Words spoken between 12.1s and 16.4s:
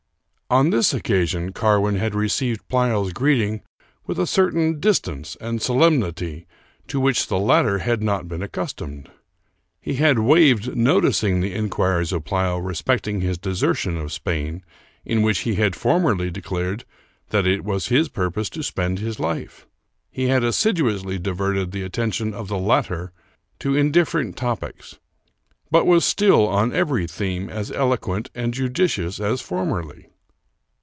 of Pleyel respecting his desertion of Spain, in which he had formerly